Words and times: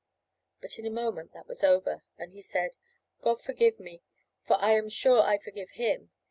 But 0.61 0.79
in 0.79 0.85
a 0.87 0.89
moment 0.89 1.31
that 1.33 1.45
was 1.47 1.63
over, 1.63 2.01
and 2.17 2.31
he 2.33 2.41
said, 2.41 2.75
"God 3.21 3.39
forgive 3.39 3.79
me, 3.79 4.01
for 4.41 4.55
I 4.55 4.71
am 4.71 4.89
sure 4.89 5.21
I 5.21 5.37
forgive 5.37 5.69
him." 5.77 6.09